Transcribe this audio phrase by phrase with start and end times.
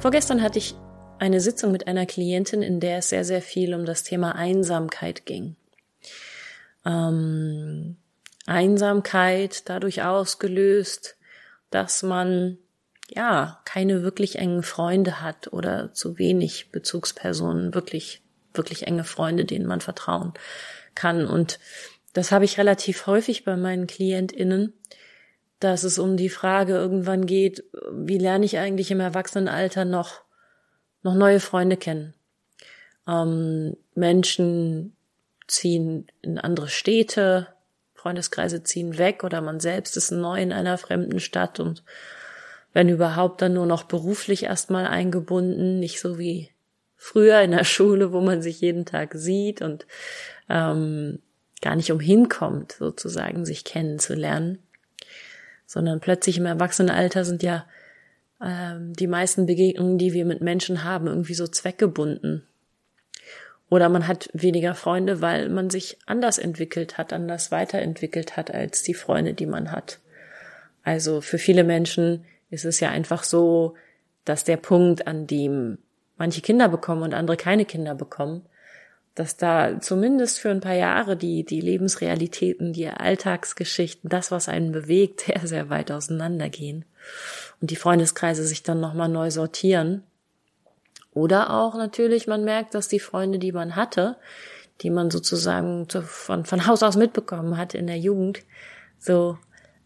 [0.00, 0.74] Vorgestern hatte ich
[1.18, 5.26] eine Sitzung mit einer Klientin, in der es sehr, sehr viel um das Thema Einsamkeit
[5.26, 5.56] ging.
[6.86, 7.98] Ähm,
[8.46, 11.18] Einsamkeit dadurch ausgelöst,
[11.68, 12.56] dass man
[13.10, 18.22] ja keine wirklich engen Freunde hat oder zu wenig Bezugspersonen, wirklich,
[18.54, 20.32] wirklich enge Freunde, denen man vertrauen
[20.94, 21.26] kann.
[21.26, 21.58] Und
[22.14, 24.72] das habe ich relativ häufig bei meinen KlientInnen,
[25.60, 30.22] dass es um die Frage irgendwann geht, wie lerne ich eigentlich im Erwachsenenalter noch,
[31.02, 32.14] noch neue Freunde kennen?
[33.06, 34.96] Ähm, Menschen
[35.46, 37.48] ziehen in andere Städte,
[37.94, 41.84] Freundeskreise ziehen weg oder man selbst ist neu in einer fremden Stadt und
[42.72, 46.50] wenn überhaupt dann nur noch beruflich erstmal eingebunden, nicht so wie
[46.96, 49.86] früher in der Schule, wo man sich jeden Tag sieht und
[50.48, 51.20] ähm,
[51.60, 54.60] gar nicht umhin kommt, sozusagen sich kennenzulernen
[55.70, 57.64] sondern plötzlich im Erwachsenenalter sind ja
[58.42, 62.44] ähm, die meisten Begegnungen, die wir mit Menschen haben, irgendwie so zweckgebunden.
[63.68, 68.82] Oder man hat weniger Freunde, weil man sich anders entwickelt hat, anders weiterentwickelt hat als
[68.82, 70.00] die Freunde, die man hat.
[70.82, 73.74] Also für viele Menschen ist es ja einfach so,
[74.24, 75.78] dass der Punkt, an dem
[76.16, 78.44] manche Kinder bekommen und andere keine Kinder bekommen,
[79.14, 84.72] dass da zumindest für ein paar Jahre die, die Lebensrealitäten, die Alltagsgeschichten, das, was einen
[84.72, 86.84] bewegt, sehr, sehr weit auseinandergehen.
[87.60, 90.02] Und die Freundeskreise sich dann nochmal neu sortieren.
[91.12, 94.16] Oder auch natürlich, man merkt, dass die Freunde, die man hatte,
[94.80, 98.40] die man sozusagen von, von Haus aus mitbekommen hat in der Jugend,
[98.98, 99.36] so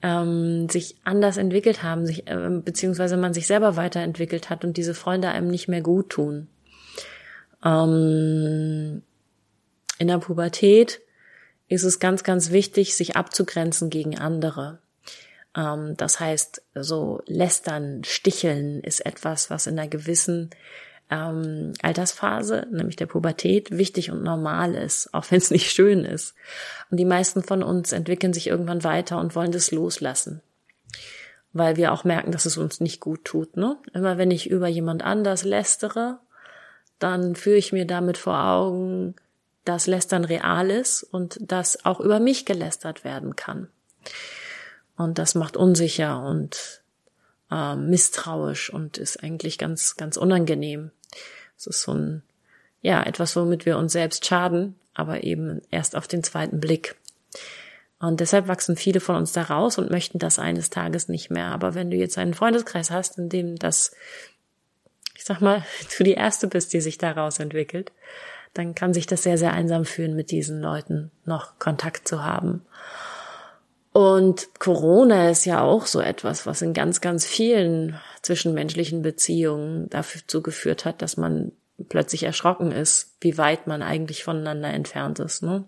[0.03, 4.95] ähm, sich anders entwickelt haben, sich, äh, beziehungsweise man sich selber weiterentwickelt hat und diese
[4.95, 6.49] Freunde einem nicht mehr gut tun.
[7.65, 9.03] Ähm,
[9.99, 11.01] in der Pubertät
[11.69, 14.79] ist es ganz, ganz wichtig, sich abzugrenzen gegen andere.
[15.57, 20.51] Ähm, das heißt, so lästern, sticheln ist etwas, was in einer gewissen
[21.11, 26.35] ähm, Altersphase, nämlich der Pubertät, wichtig und normal ist, auch wenn es nicht schön ist.
[26.91, 30.43] Und die meisten von uns entwickeln sich irgendwann weiter und wollen das loslassen.
[31.53, 33.57] Weil wir auch merken, dass es uns nicht gut tut.
[33.57, 33.77] Ne?
[33.93, 36.19] Immer wenn ich über jemand anders lästere,
[36.99, 39.15] dann führe ich mir damit vor Augen,
[39.65, 43.69] dass Lästern real ist und dass auch über mich gelästert werden kann.
[44.97, 46.83] Und das macht unsicher und
[47.51, 50.91] äh, misstrauisch und ist eigentlich ganz, ganz unangenehm.
[51.57, 52.23] Es ist so ein,
[52.83, 56.97] ja, etwas, womit wir uns selbst schaden, aber eben erst auf den zweiten Blick.
[57.99, 61.47] Und deshalb wachsen viele von uns da raus und möchten das eines Tages nicht mehr.
[61.47, 63.93] Aber wenn du jetzt einen Freundeskreis hast, in dem das,
[65.15, 65.65] ich sag mal,
[65.99, 67.93] du die erste bist, die sich daraus entwickelt,
[68.55, 72.65] dann kann sich das sehr, sehr einsam fühlen, mit diesen Leuten noch Kontakt zu haben.
[73.93, 80.43] Und Corona ist ja auch so etwas, was in ganz, ganz vielen zwischenmenschlichen Beziehungen dazu
[80.43, 81.53] geführt hat, dass man
[81.89, 85.43] plötzlich erschrocken ist, wie weit man eigentlich voneinander entfernt ist.
[85.43, 85.65] Ne?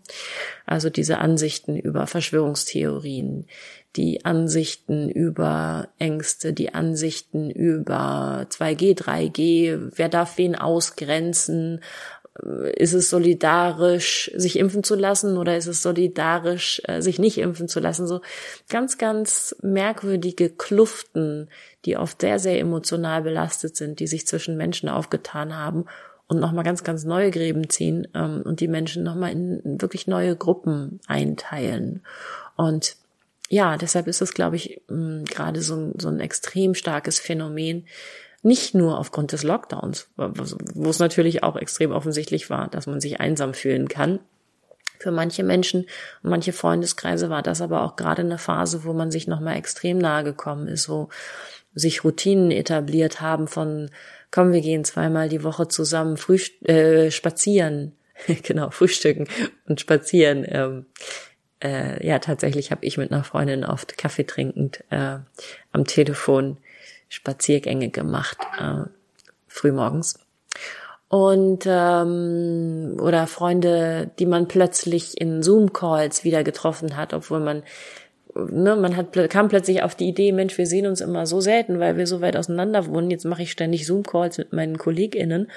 [0.64, 3.46] Also diese Ansichten über Verschwörungstheorien,
[3.96, 11.80] die Ansichten über Ängste, die Ansichten über 2G, 3G, wer darf wen ausgrenzen,
[12.76, 17.68] ist es solidarisch, sich impfen zu lassen oder ist es solidarisch, äh, sich nicht impfen
[17.68, 18.06] zu lassen?
[18.06, 18.20] So
[18.68, 21.48] ganz, ganz merkwürdige Kluften,
[21.84, 25.86] die oft sehr, sehr emotional belastet sind, die sich zwischen Menschen aufgetan haben
[26.28, 30.36] und nochmal ganz, ganz neue Gräben ziehen ähm, und die Menschen nochmal in wirklich neue
[30.36, 32.02] Gruppen einteilen.
[32.56, 32.96] Und
[33.48, 37.86] ja, deshalb ist es, glaube ich, gerade so, so ein extrem starkes Phänomen,
[38.46, 43.20] nicht nur aufgrund des Lockdowns, wo es natürlich auch extrem offensichtlich war, dass man sich
[43.20, 44.20] einsam fühlen kann.
[45.00, 45.80] Für manche Menschen
[46.22, 49.98] und manche Freundeskreise war das aber auch gerade eine Phase, wo man sich nochmal extrem
[49.98, 51.08] nahe gekommen ist, wo
[51.74, 53.90] sich Routinen etabliert haben von,
[54.30, 57.96] komm, wir gehen zweimal die Woche zusammen frühst äh, spazieren,
[58.44, 59.26] genau, frühstücken
[59.66, 60.46] und spazieren.
[60.48, 60.86] Ähm,
[61.62, 65.18] äh, ja, tatsächlich habe ich mit einer Freundin oft Kaffee trinkend äh,
[65.72, 66.58] am Telefon
[67.08, 68.88] Spaziergänge gemacht, äh,
[69.46, 70.18] frühmorgens.
[71.08, 77.62] Und ähm, oder Freunde, die man plötzlich in Zoom-Calls wieder getroffen hat, obwohl man
[78.36, 81.80] ne, man hat kam plötzlich auf die Idee, Mensch, wir sehen uns immer so selten,
[81.80, 83.10] weil wir so weit auseinander wohnen.
[83.10, 85.50] Jetzt mache ich ständig Zoom-Calls mit meinen KollegInnen.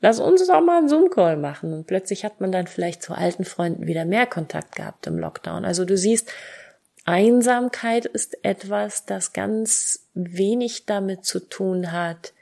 [0.00, 1.72] Lass uns doch mal einen Zoom-Call machen.
[1.72, 5.64] Und plötzlich hat man dann vielleicht zu alten Freunden wieder mehr Kontakt gehabt im Lockdown.
[5.64, 6.30] Also du siehst,
[7.04, 12.32] Einsamkeit ist etwas, das ganz wenig damit zu tun hat,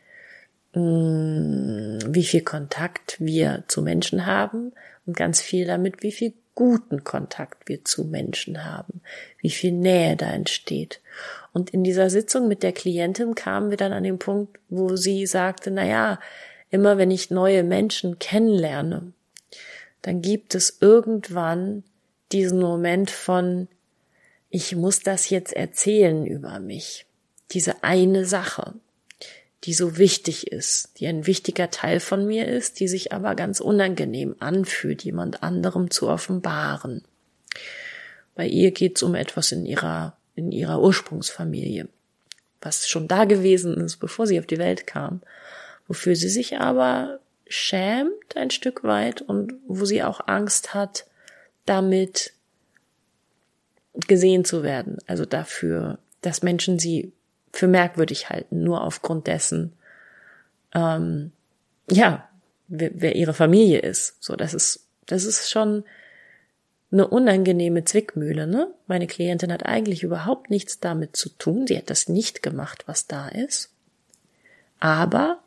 [0.74, 4.72] mm, wie viel Kontakt wir zu Menschen haben
[5.04, 9.00] und ganz viel damit, wie viel guten Kontakt wir zu Menschen haben,
[9.38, 11.00] wie viel Nähe da entsteht.
[11.52, 15.26] Und in dieser Sitzung mit der Klientin kamen wir dann an den Punkt, wo sie
[15.26, 16.20] sagte, na ja,
[16.70, 19.12] immer wenn ich neue Menschen kennenlerne,
[20.02, 21.84] dann gibt es irgendwann
[22.32, 23.68] diesen Moment von,
[24.52, 27.06] ich muss das jetzt erzählen über mich.
[27.50, 28.74] Diese eine Sache
[29.64, 33.60] die so wichtig ist, die ein wichtiger Teil von mir ist, die sich aber ganz
[33.60, 37.04] unangenehm anfühlt, jemand anderem zu offenbaren.
[38.34, 41.88] Bei ihr geht's um etwas in ihrer, in ihrer Ursprungsfamilie,
[42.60, 45.20] was schon da gewesen ist, bevor sie auf die Welt kam,
[45.86, 51.06] wofür sie sich aber schämt ein Stück weit und wo sie auch Angst hat,
[51.66, 52.32] damit
[53.94, 57.12] gesehen zu werden, also dafür, dass Menschen sie
[57.52, 59.72] für merkwürdig halten, nur aufgrund dessen,
[60.74, 61.32] ähm,
[61.90, 62.28] ja,
[62.68, 64.22] wer, wer ihre Familie ist.
[64.22, 65.84] So, das ist, das ist schon
[66.90, 68.72] eine unangenehme Zwickmühle, ne?
[68.86, 71.66] Meine Klientin hat eigentlich überhaupt nichts damit zu tun.
[71.66, 73.70] Sie hat das nicht gemacht, was da ist.
[74.78, 75.38] Aber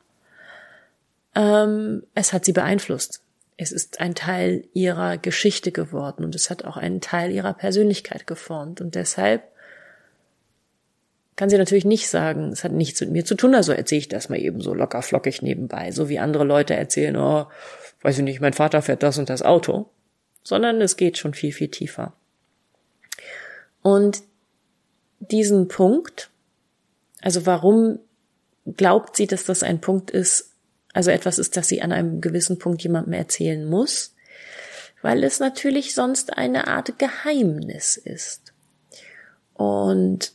[1.36, 3.22] ähm, es hat sie beeinflusst.
[3.58, 8.28] Es ist ein Teil ihrer Geschichte geworden und es hat auch einen Teil ihrer Persönlichkeit
[8.28, 8.82] geformt.
[8.82, 9.44] Und deshalb
[11.36, 14.10] kann sie natürlich nicht sagen, es hat nichts mit mir zu tun, also erzähle ich
[14.10, 17.48] das mal eben so locker flockig nebenbei, so wie andere Leute erzählen, oh,
[18.02, 19.90] weiß ich nicht, mein Vater fährt das und das Auto,
[20.44, 22.14] sondern es geht schon viel, viel tiefer.
[23.82, 24.22] Und
[25.20, 26.30] diesen Punkt,
[27.22, 28.00] also warum
[28.66, 30.55] glaubt sie, dass das ein Punkt ist,
[30.96, 34.16] also etwas ist, das sie an einem gewissen Punkt jemandem erzählen muss,
[35.02, 38.54] weil es natürlich sonst eine Art Geheimnis ist.
[39.54, 40.32] Und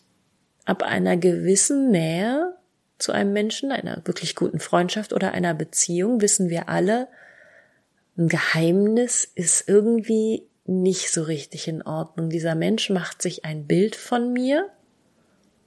[0.67, 2.55] ab einer gewissen Nähe
[2.99, 7.09] zu einem Menschen, einer wirklich guten Freundschaft oder einer Beziehung, wissen wir alle,
[8.19, 12.29] ein Geheimnis ist irgendwie nicht so richtig in Ordnung.
[12.29, 14.69] Dieser Mensch macht sich ein Bild von mir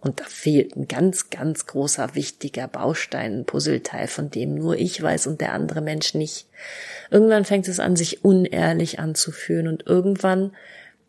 [0.04, 5.02] und da fehlt ein ganz, ganz großer, wichtiger Baustein, ein Puzzleteil, von dem nur ich
[5.02, 6.48] weiß und der andere Mensch nicht.
[7.10, 10.52] Irgendwann fängt es an, sich unehrlich anzufühlen und irgendwann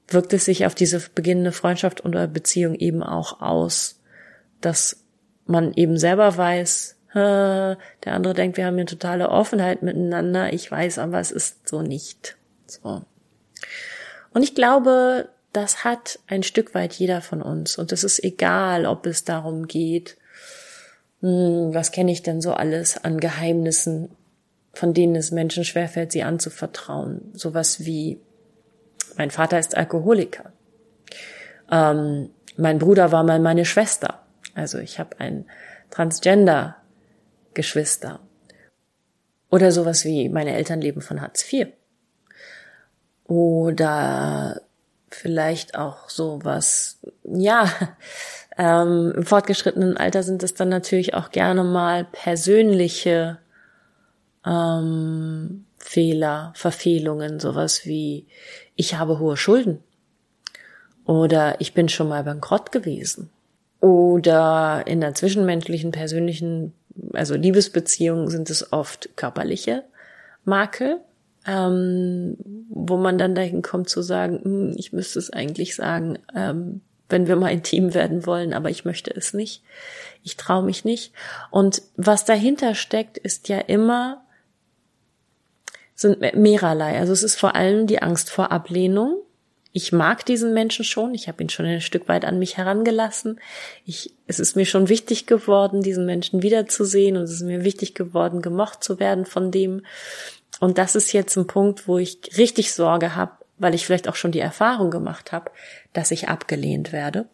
[0.06, 3.98] wirkt es sich auf diese beginnende Freundschaft oder Beziehung eben auch aus,
[4.60, 5.02] dass
[5.46, 10.98] man eben selber weiß, der andere denkt, wir haben eine totale Offenheit miteinander, ich weiß,
[10.98, 12.36] aber es ist so nicht.
[12.66, 13.02] So.
[14.32, 17.78] Und ich glaube, das hat ein Stück weit jeder von uns.
[17.78, 20.18] Und es ist egal, ob es darum geht,
[21.20, 24.10] hm, was kenne ich denn so alles an Geheimnissen,
[24.72, 27.30] von denen es Menschen schwerfällt, sie anzuvertrauen.
[27.32, 28.20] Sowas wie
[29.16, 30.52] mein Vater ist Alkoholiker.
[31.70, 34.24] Ähm, mein Bruder war mal meine Schwester.
[34.54, 35.44] Also ich habe ein
[35.90, 38.18] Transgender-Geschwister.
[39.50, 41.68] Oder sowas wie meine Eltern leben von Hartz IV.
[43.24, 44.62] Oder
[45.14, 47.70] vielleicht auch sowas, ja,
[48.58, 53.38] ähm, im fortgeschrittenen Alter sind es dann natürlich auch gerne mal persönliche
[54.44, 58.26] ähm, Fehler, Verfehlungen, sowas wie
[58.76, 59.82] ich habe hohe Schulden
[61.04, 63.30] oder ich bin schon mal bankrott gewesen.
[63.80, 66.72] Oder in der zwischenmenschlichen, persönlichen,
[67.12, 69.84] also Liebesbeziehung sind es oft körperliche
[70.44, 71.00] Makel,
[71.46, 72.36] ähm,
[72.68, 77.26] wo man dann dahin kommt zu sagen, hm, ich müsste es eigentlich sagen, ähm, wenn
[77.26, 79.62] wir mal intim werden wollen, aber ich möchte es nicht.
[80.22, 81.12] Ich traue mich nicht.
[81.50, 84.24] Und was dahinter steckt, ist ja immer
[85.94, 86.98] sind mehrerlei.
[86.98, 89.20] Also es ist vor allem die Angst vor Ablehnung.
[89.72, 91.14] Ich mag diesen Menschen schon.
[91.14, 93.40] Ich habe ihn schon ein Stück weit an mich herangelassen.
[93.84, 97.94] Ich, es ist mir schon wichtig geworden, diesen Menschen wiederzusehen und es ist mir wichtig
[97.94, 99.82] geworden, gemocht zu werden von dem.
[100.60, 104.16] Und das ist jetzt ein Punkt, wo ich richtig Sorge habe, weil ich vielleicht auch
[104.16, 105.50] schon die Erfahrung gemacht habe,
[105.92, 107.26] dass ich abgelehnt werde.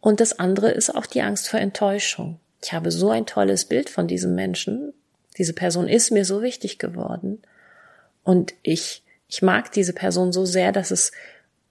[0.00, 2.40] Und das andere ist auch die Angst vor Enttäuschung.
[2.62, 4.92] Ich habe so ein tolles Bild von diesem Menschen,
[5.38, 7.42] diese Person ist mir so wichtig geworden.
[8.22, 11.12] Und ich, ich mag diese Person so sehr, dass es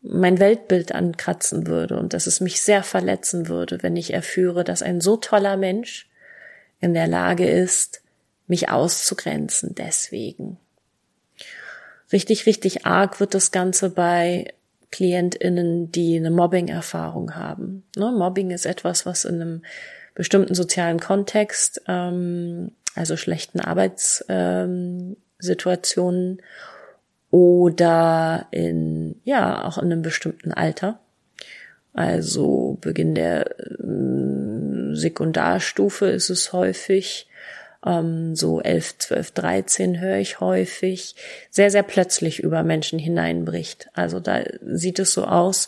[0.02, 4.82] mein Weltbild ankratzen würde und dass es mich sehr verletzen würde, wenn ich erführe, dass
[4.82, 6.10] ein so toller Mensch
[6.80, 8.02] in der Lage ist,
[8.52, 10.58] mich auszugrenzen deswegen.
[12.12, 14.54] Richtig, richtig arg wird das Ganze bei
[14.92, 17.86] KlientInnen, die eine Mobbing-Erfahrung haben.
[17.96, 18.12] Ne?
[18.12, 19.62] Mobbing ist etwas, was in einem
[20.16, 26.44] bestimmten sozialen Kontext, ähm, also schlechten Arbeitssituationen ähm,
[27.30, 31.00] oder in, ja, auch in einem bestimmten Alter,
[31.94, 37.30] also Beginn der äh, Sekundarstufe ist es häufig,
[37.86, 41.16] ähm, so 11, 12, 13 höre ich häufig,
[41.50, 43.90] sehr, sehr plötzlich über Menschen hineinbricht.
[43.94, 45.68] Also da sieht es so aus,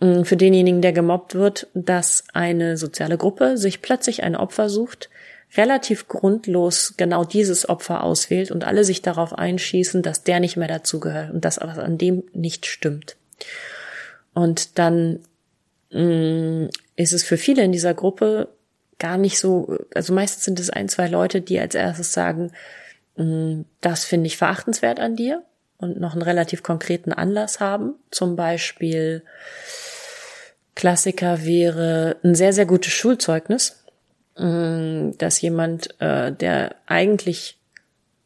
[0.00, 5.10] mh, für denjenigen, der gemobbt wird, dass eine soziale Gruppe sich plötzlich ein Opfer sucht,
[5.56, 10.68] relativ grundlos genau dieses Opfer auswählt und alle sich darauf einschießen, dass der nicht mehr
[10.68, 13.16] dazugehört und dass was an dem nicht stimmt.
[14.34, 15.20] Und dann
[15.90, 18.48] mh, mm, ist es für viele in dieser Gruppe
[18.98, 22.52] gar nicht so, also meistens sind es ein, zwei Leute, die als erstes sagen,
[23.16, 25.42] mm, das finde ich verachtenswert an dir
[25.78, 27.94] und noch einen relativ konkreten Anlass haben.
[28.10, 29.22] Zum Beispiel
[30.74, 33.84] Klassiker wäre ein sehr, sehr gutes Schulzeugnis,
[34.36, 37.58] mm, dass jemand, äh, der eigentlich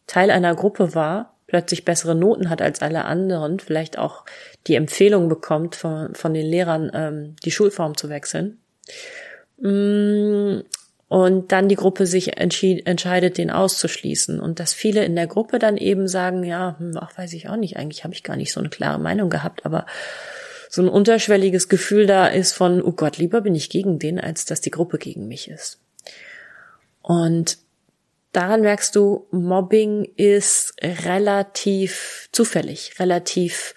[0.07, 4.25] Teil einer Gruppe war, plötzlich bessere Noten hat als alle anderen, vielleicht auch
[4.67, 8.59] die Empfehlung bekommt von, von den Lehrern, ähm, die Schulform zu wechseln.
[9.63, 10.63] Mm,
[11.09, 14.41] und dann die Gruppe sich entscheidet, den auszuschließen.
[14.41, 17.57] Und dass viele in der Gruppe dann eben sagen, ja, hm, ach, weiß ich auch
[17.57, 19.87] nicht, eigentlich habe ich gar nicht so eine klare Meinung gehabt, aber
[20.71, 24.47] so ein unterschwelliges Gefühl da ist von, oh Gott, lieber bin ich gegen den, als
[24.47, 25.81] dass die Gruppe gegen mich ist.
[27.03, 27.59] Und
[28.33, 33.75] daran merkst du, Mobbing ist relativ zufällig, relativ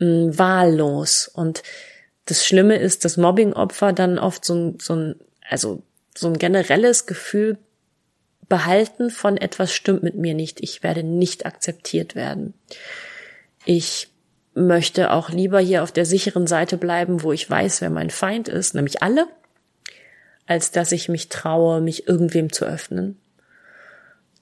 [0.00, 1.28] mh, hm, wahllos.
[1.28, 1.62] Und
[2.26, 5.16] das Schlimme ist, dass Mobbingopfer dann oft so ein, so ein,
[5.48, 5.82] also
[6.16, 7.58] so ein generelles Gefühl
[8.48, 10.60] behalten von etwas stimmt mit mir nicht.
[10.62, 12.54] Ich werde nicht akzeptiert werden.
[13.64, 14.08] Ich
[14.54, 18.48] möchte auch lieber hier auf der sicheren Seite bleiben, wo ich weiß, wer mein Feind
[18.48, 19.26] ist, nämlich alle,
[20.46, 23.18] als dass ich mich traue, mich irgendwem zu öffnen.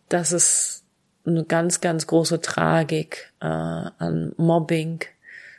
[0.08, 0.82] Das ist
[1.24, 5.00] eine ganz, ganz große Tragik äh, an Mobbing,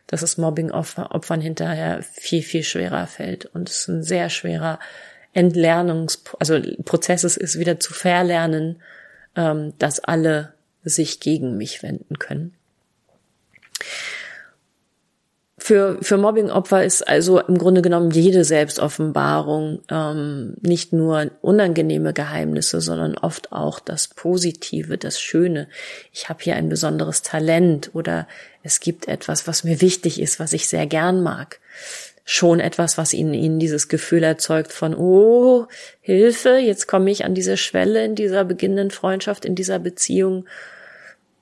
[0.08, 3.46] dass es Mobbing-Opfern hinterher viel, viel schwerer fällt.
[3.46, 4.80] Und es ist ein sehr schwerer
[5.34, 8.82] Entlernungs, also Prozess ist wieder zu verlernen,
[9.36, 12.56] ähm, dass alle sich gegen mich wenden können.
[15.66, 22.82] Für, für Mobbing-Opfer ist also im Grunde genommen jede Selbstoffenbarung ähm, nicht nur unangenehme Geheimnisse,
[22.82, 25.70] sondern oft auch das Positive, das Schöne.
[26.12, 28.28] Ich habe hier ein besonderes Talent oder
[28.62, 31.62] es gibt etwas, was mir wichtig ist, was ich sehr gern mag.
[32.26, 35.68] Schon etwas, was ihnen, ihnen dieses Gefühl erzeugt von, oh,
[36.02, 40.44] Hilfe, jetzt komme ich an diese Schwelle in dieser beginnenden Freundschaft, in dieser Beziehung,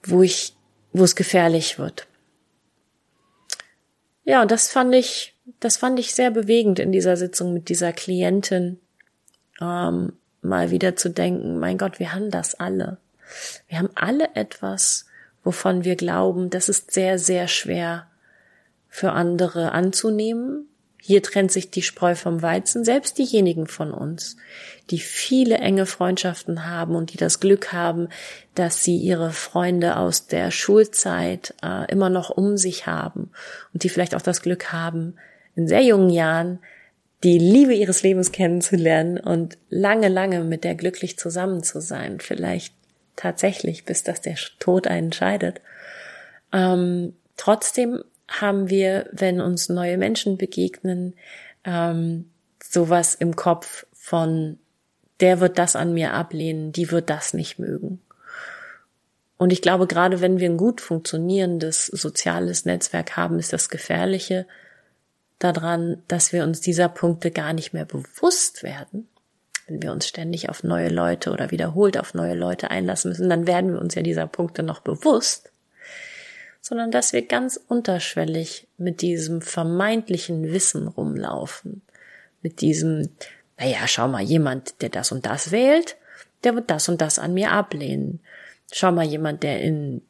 [0.03, 0.53] wo ich,
[0.93, 2.05] wo es gefährlich wird.
[4.23, 7.93] Ja, und das fand ich, das fand ich sehr bewegend in dieser Sitzung mit dieser
[7.93, 8.79] Klientin,
[9.59, 12.97] ähm, mal wieder zu denken, mein Gott, wir haben das alle.
[13.67, 15.05] Wir haben alle etwas,
[15.43, 18.07] wovon wir glauben, das ist sehr, sehr schwer
[18.89, 20.67] für andere anzunehmen,
[21.03, 22.85] hier trennt sich die Spreu vom Weizen.
[22.85, 24.37] Selbst diejenigen von uns,
[24.91, 28.07] die viele enge Freundschaften haben und die das Glück haben,
[28.53, 33.31] dass sie ihre Freunde aus der Schulzeit äh, immer noch um sich haben
[33.73, 35.15] und die vielleicht auch das Glück haben,
[35.55, 36.59] in sehr jungen Jahren
[37.23, 42.19] die Liebe ihres Lebens kennenzulernen und lange, lange mit der glücklich zusammen zu sein.
[42.19, 42.75] Vielleicht
[43.15, 45.61] tatsächlich, bis dass der Tod einen scheidet.
[46.53, 48.03] Ähm, trotzdem
[48.39, 51.15] haben wir, wenn uns neue Menschen begegnen,
[51.63, 52.29] ähm,
[52.63, 54.57] sowas im Kopf von,
[55.19, 58.01] der wird das an mir ablehnen, die wird das nicht mögen.
[59.37, 64.45] Und ich glaube, gerade wenn wir ein gut funktionierendes soziales Netzwerk haben, ist das Gefährliche
[65.39, 69.07] daran, dass wir uns dieser Punkte gar nicht mehr bewusst werden.
[69.67, 73.47] Wenn wir uns ständig auf neue Leute oder wiederholt auf neue Leute einlassen müssen, dann
[73.47, 75.50] werden wir uns ja dieser Punkte noch bewusst
[76.61, 81.81] sondern dass wir ganz unterschwellig mit diesem vermeintlichen Wissen rumlaufen.
[82.43, 83.09] Mit diesem,
[83.59, 85.97] naja, schau mal, jemand, der das und das wählt,
[86.43, 88.19] der wird das und das an mir ablehnen.
[88.71, 90.01] Schau mal, jemand, der in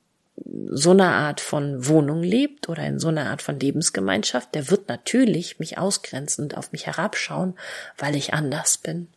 [0.70, 4.90] so einer Art von Wohnung lebt oder in so einer Art von Lebensgemeinschaft, der wird
[4.90, 7.56] natürlich mich ausgrenzen und auf mich herabschauen,
[7.98, 9.08] weil ich anders bin.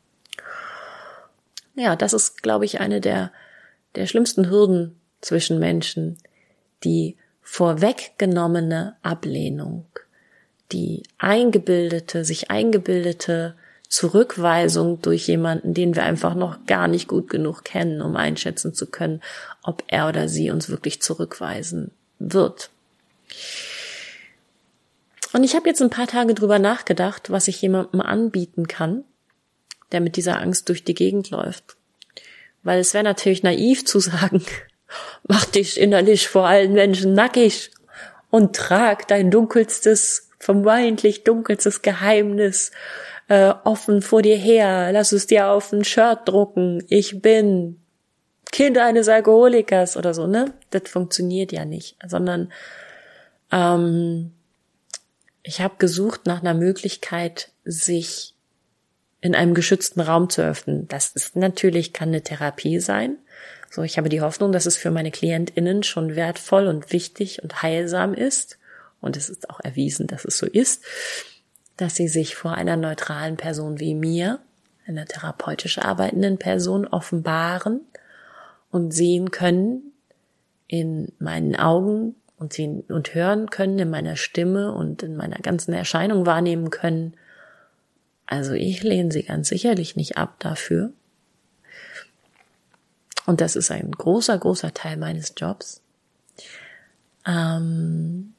[1.74, 3.32] Ja, das ist, glaube ich, eine der,
[3.96, 6.18] der schlimmsten Hürden zwischen Menschen,
[6.84, 9.86] die vorweggenommene Ablehnung,
[10.72, 13.54] die eingebildete, sich eingebildete
[13.88, 18.86] Zurückweisung durch jemanden, den wir einfach noch gar nicht gut genug kennen, um einschätzen zu
[18.86, 19.22] können,
[19.62, 22.70] ob er oder sie uns wirklich zurückweisen wird.
[25.32, 29.04] Und ich habe jetzt ein paar Tage drüber nachgedacht, was ich jemandem anbieten kann,
[29.92, 31.76] der mit dieser Angst durch die Gegend läuft.
[32.62, 34.44] Weil es wäre natürlich naiv zu sagen,
[35.26, 37.70] mach dich innerlich vor allen Menschen nackig
[38.30, 42.72] und trag dein dunkelstes, vermeintlich dunkelstes Geheimnis
[43.28, 47.80] äh, offen vor dir her, lass es dir auf ein Shirt drucken, ich bin
[48.52, 50.52] Kind eines Alkoholikers oder so, ne?
[50.70, 52.52] Das funktioniert ja nicht, sondern
[53.50, 54.32] ähm,
[55.42, 58.34] ich habe gesucht nach einer Möglichkeit, sich
[59.20, 60.86] in einem geschützten Raum zu öffnen.
[60.88, 63.16] Das ist natürlich, kann eine Therapie sein.
[63.74, 67.60] So, ich habe die Hoffnung, dass es für meine KlientInnen schon wertvoll und wichtig und
[67.60, 68.56] heilsam ist.
[69.00, 70.84] Und es ist auch erwiesen, dass es so ist,
[71.76, 74.38] dass sie sich vor einer neutralen Person wie mir,
[74.86, 77.80] einer therapeutisch arbeitenden Person, offenbaren
[78.70, 79.92] und sehen können
[80.68, 85.72] in meinen Augen, und sehen und hören können in meiner Stimme und in meiner ganzen
[85.72, 87.14] Erscheinung wahrnehmen können.
[88.26, 90.92] Also ich lehne sie ganz sicherlich nicht ab dafür.
[93.26, 95.80] Und das ist ein großer, großer Teil meines Jobs.
[97.26, 98.34] Ähm,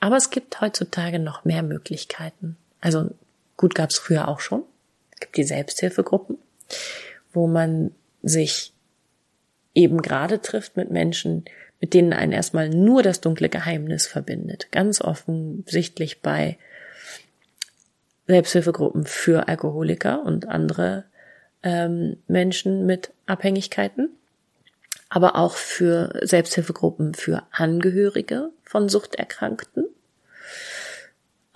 [0.00, 2.56] aber es gibt heutzutage noch mehr Möglichkeiten.
[2.80, 3.10] Also
[3.56, 4.64] gut gab es früher auch schon.
[5.12, 6.38] Es gibt die Selbsthilfegruppen,
[7.32, 8.72] wo man sich
[9.74, 11.44] eben gerade trifft mit Menschen,
[11.80, 14.68] mit denen einen erstmal nur das dunkle Geheimnis verbindet.
[14.70, 16.58] Ganz offensichtlich bei
[18.26, 21.04] Selbsthilfegruppen für Alkoholiker und andere
[21.62, 24.10] ähm, Menschen mit Abhängigkeiten,
[25.08, 29.86] aber auch für Selbsthilfegruppen für Angehörige von Suchterkrankten,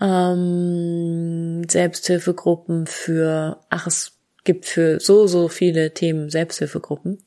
[0.00, 4.12] ähm, Selbsthilfegruppen für, ach, es
[4.44, 7.18] gibt für so, so viele Themen Selbsthilfegruppen.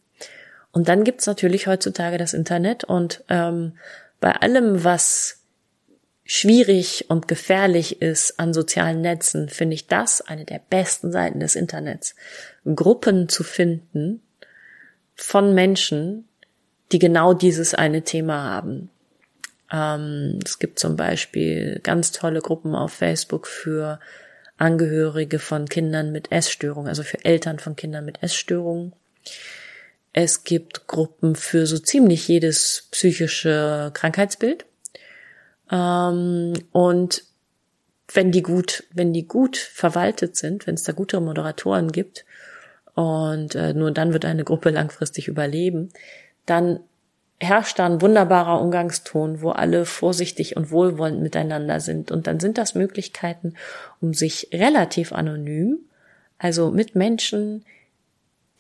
[0.72, 3.74] Und dann gibt's natürlich heutzutage das Internet und ähm,
[4.20, 5.39] bei allem, was
[6.32, 11.56] schwierig und gefährlich ist an sozialen Netzen, finde ich das eine der besten Seiten des
[11.56, 12.14] Internets.
[12.76, 14.22] Gruppen zu finden
[15.16, 16.28] von Menschen,
[16.92, 18.92] die genau dieses eine Thema haben.
[19.72, 24.00] Ähm, es gibt zum Beispiel ganz tolle Gruppen auf Facebook für
[24.58, 28.94] Angehörige von Kindern mit Essstörungen, also für Eltern von Kindern mit Essstörungen.
[30.14, 34.66] Es gibt Gruppen für so ziemlich jedes psychische Krankheitsbild.
[35.72, 37.24] Ähm, und
[38.14, 42.26] wenn die gut, wenn die gut verwaltet sind, wenn es da gute Moderatoren gibt
[42.96, 45.90] und äh, nur dann wird eine Gruppe langfristig überleben,
[46.46, 46.80] dann
[47.40, 52.12] herrscht da ein wunderbarer Umgangston, wo alle vorsichtig und wohlwollend miteinander sind.
[52.12, 53.54] Und dann sind das Möglichkeiten,
[54.02, 55.80] um sich relativ anonym,
[56.38, 57.64] also mit Menschen,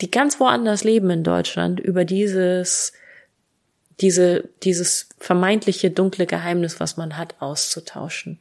[0.02, 2.93] die ganz woanders leben in Deutschland, über dieses,
[4.01, 8.39] diese, dieses vermeintliche dunkle Geheimnis, was man hat, auszutauschen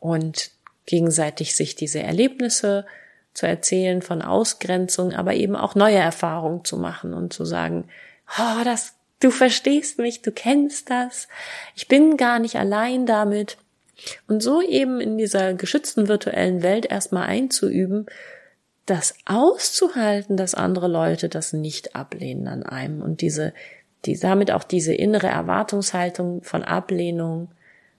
[0.00, 0.50] und
[0.86, 2.84] gegenseitig sich diese Erlebnisse
[3.32, 7.88] zu erzählen von Ausgrenzung, aber eben auch neue Erfahrungen zu machen und zu sagen,
[8.38, 11.28] oh, das, du verstehst mich, du kennst das,
[11.74, 13.56] ich bin gar nicht allein damit.
[14.28, 18.06] Und so eben in dieser geschützten virtuellen Welt erstmal einzuüben,
[18.86, 23.54] das auszuhalten, dass andere Leute das nicht ablehnen an einem und diese,
[24.06, 27.48] die, damit auch diese innere Erwartungshaltung von Ablehnung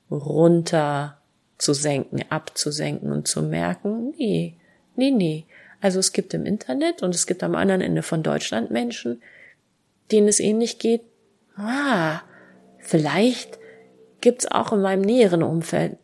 [0.09, 1.17] runter
[1.57, 4.55] zu senken, abzusenken und zu merken, nee,
[4.95, 5.45] nee, nee.
[5.81, 9.21] Also es gibt im Internet und es gibt am anderen Ende von Deutschland Menschen,
[10.11, 11.01] denen es ähnlich geht.
[11.57, 12.21] Ah,
[12.79, 13.59] vielleicht
[14.21, 15.97] gibt's auch in meinem näheren Umfeld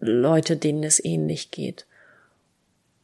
[0.00, 1.86] Leute, denen es ähnlich geht.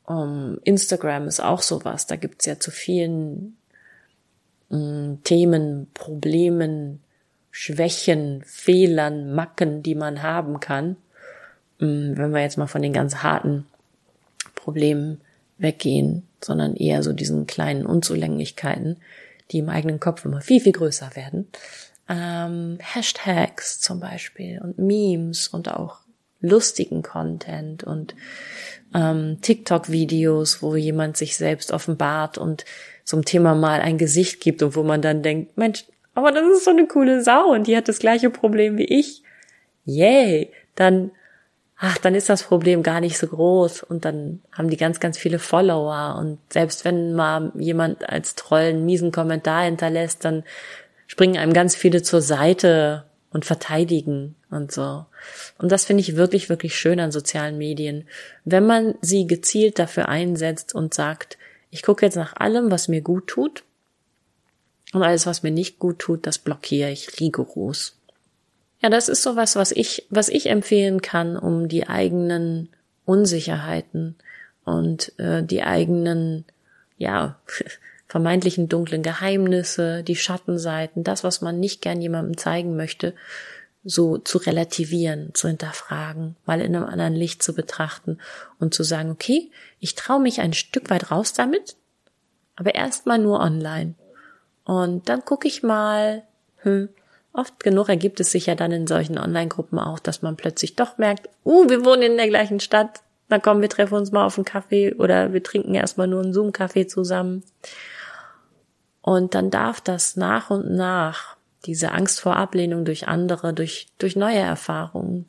[0.04, 2.06] Um, Instagram ist auch sowas.
[2.06, 3.57] Da gibt's ja zu vielen
[4.70, 7.00] Themen, Problemen,
[7.50, 10.96] Schwächen, Fehlern, Macken, die man haben kann.
[11.78, 13.66] Mm, wenn wir jetzt mal von den ganz harten
[14.54, 15.20] Problemen
[15.56, 18.98] weggehen, sondern eher so diesen kleinen Unzulänglichkeiten,
[19.50, 21.48] die im eigenen Kopf immer viel, viel größer werden.
[22.08, 26.00] Ähm, Hashtags zum Beispiel und Memes und auch
[26.40, 28.14] lustigen Content und
[28.94, 32.64] ähm, TikTok-Videos, wo jemand sich selbst offenbart und
[33.08, 36.64] zum Thema mal ein Gesicht gibt und wo man dann denkt, Mensch, aber das ist
[36.64, 39.22] so eine coole Sau und die hat das gleiche Problem wie ich.
[39.86, 40.52] Yay!
[40.74, 41.10] Dann,
[41.78, 45.16] ach, dann ist das Problem gar nicht so groß und dann haben die ganz, ganz
[45.16, 50.44] viele Follower und selbst wenn mal jemand als Troll einen miesen Kommentar hinterlässt, dann
[51.06, 55.06] springen einem ganz viele zur Seite und verteidigen und so.
[55.56, 58.06] Und das finde ich wirklich, wirklich schön an sozialen Medien.
[58.44, 61.37] Wenn man sie gezielt dafür einsetzt und sagt,
[61.70, 63.64] ich gucke jetzt nach allem, was mir gut tut
[64.92, 67.96] und alles, was mir nicht gut tut, das blockiere ich rigoros.
[68.80, 72.68] Ja, das ist sowas, was ich, was ich empfehlen kann, um die eigenen
[73.04, 74.14] Unsicherheiten
[74.64, 76.44] und äh, die eigenen,
[76.96, 77.38] ja,
[78.06, 83.14] vermeintlichen dunklen Geheimnisse, die Schattenseiten, das, was man nicht gern jemandem zeigen möchte,
[83.88, 88.18] so zu relativieren, zu hinterfragen, mal in einem anderen Licht zu betrachten
[88.58, 91.74] und zu sagen, okay, ich traue mich ein Stück weit raus damit,
[92.54, 93.94] aber erstmal nur online.
[94.64, 96.22] Und dann gucke ich mal,
[96.58, 96.90] hm,
[97.32, 100.98] oft genug ergibt es sich ja dann in solchen Online-Gruppen auch, dass man plötzlich doch
[100.98, 104.36] merkt, uh, wir wohnen in der gleichen Stadt, na komm, wir treffen uns mal auf
[104.36, 107.42] einen Kaffee oder wir trinken erstmal nur einen Zoom-Kaffee zusammen.
[109.00, 114.16] Und dann darf das nach und nach, diese Angst vor Ablehnung durch andere, durch, durch
[114.16, 115.26] neue Erfahrungen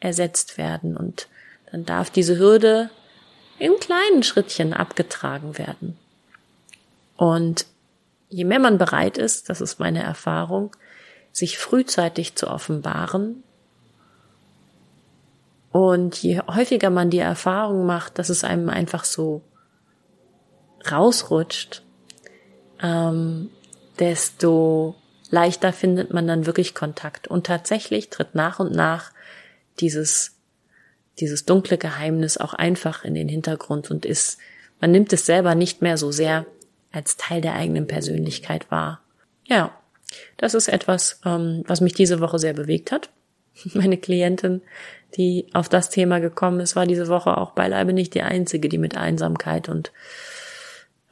[0.00, 0.96] ersetzt werden.
[0.96, 1.28] Und
[1.70, 2.90] dann darf diese Hürde
[3.58, 5.96] in kleinen Schrittchen abgetragen werden.
[7.16, 7.66] Und
[8.28, 10.74] je mehr man bereit ist, das ist meine Erfahrung,
[11.32, 13.42] sich frühzeitig zu offenbaren,
[15.72, 19.42] und je häufiger man die Erfahrung macht, dass es einem einfach so
[20.90, 21.82] rausrutscht,
[22.82, 23.50] ähm,
[23.98, 24.96] desto
[25.30, 27.28] leichter findet man dann wirklich Kontakt.
[27.28, 29.12] Und tatsächlich tritt nach und nach
[29.78, 30.36] dieses,
[31.18, 34.38] dieses dunkle Geheimnis auch einfach in den Hintergrund und ist,
[34.80, 36.46] man nimmt es selber nicht mehr so sehr
[36.92, 39.00] als Teil der eigenen Persönlichkeit wahr.
[39.46, 39.76] Ja,
[40.36, 43.10] das ist etwas, ähm, was mich diese Woche sehr bewegt hat.
[43.74, 44.62] Meine Klientin,
[45.16, 48.78] die auf das Thema gekommen ist, war diese Woche auch beileibe nicht die einzige, die
[48.78, 49.92] mit Einsamkeit und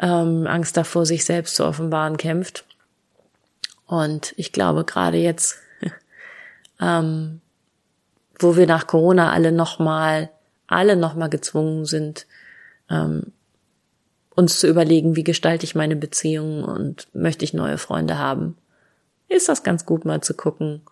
[0.00, 2.64] ähm, Angst davor, sich selbst zu offenbaren, kämpft.
[3.88, 5.56] Und ich glaube, gerade jetzt,
[6.80, 7.40] ähm,
[8.38, 10.30] wo wir nach Corona alle nochmal,
[10.68, 12.26] alle nochmal gezwungen sind,
[12.90, 13.32] ähm,
[14.36, 18.56] uns zu überlegen, wie gestalte ich meine Beziehungen und möchte ich neue Freunde haben,
[19.28, 20.82] ist das ganz gut mal zu gucken,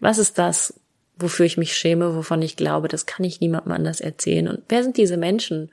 [0.00, 0.80] was ist das,
[1.16, 4.48] wofür ich mich schäme, wovon ich glaube, das kann ich niemandem anders erzählen.
[4.48, 5.70] Und wer sind diese Menschen,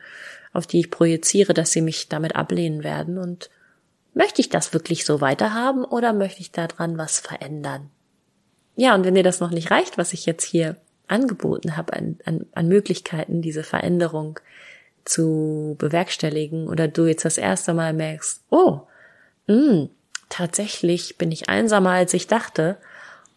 [0.51, 3.17] auf die ich projiziere, dass sie mich damit ablehnen werden?
[3.17, 3.49] Und
[4.13, 7.89] möchte ich das wirklich so weiterhaben oder möchte ich daran was verändern?
[8.75, 12.19] Ja, und wenn dir das noch nicht reicht, was ich jetzt hier angeboten habe an,
[12.25, 14.39] an, an Möglichkeiten, diese Veränderung
[15.05, 18.81] zu bewerkstelligen oder du jetzt das erste Mal merkst, oh,
[19.47, 19.89] mh, hm,
[20.29, 22.77] tatsächlich bin ich einsamer als ich dachte.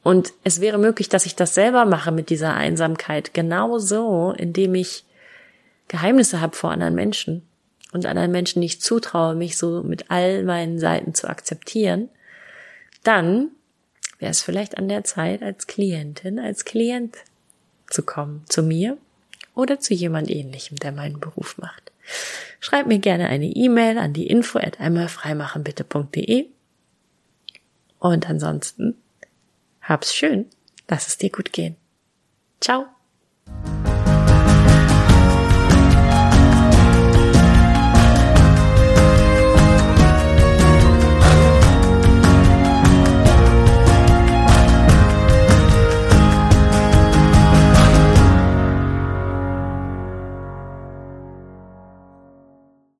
[0.05, 5.05] Und es wäre möglich, dass ich das selber mache mit dieser Einsamkeit, genauso, indem ich
[5.89, 7.43] Geheimnisse habe vor anderen Menschen
[7.92, 12.09] und anderen Menschen nicht zutraue, mich so mit all meinen Seiten zu akzeptieren,
[13.05, 13.50] dann
[14.18, 17.16] wäre es vielleicht an der Zeit, als Klientin, als Klient
[17.88, 18.96] zu kommen, zu mir
[19.55, 21.92] oder zu jemand ähnlichem, der meinen Beruf macht.
[22.61, 26.46] Schreib mir gerne eine E-Mail an die info at einmalfreimachenbitte.de
[27.98, 28.96] und ansonsten
[29.83, 30.46] hab's schön,
[30.88, 31.76] lass es dir gut gehen.
[32.61, 32.87] Ciao.